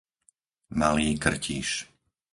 [0.81, 1.69] Malý Krtíš